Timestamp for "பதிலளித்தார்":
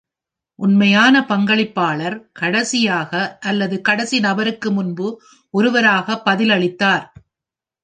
6.25-7.07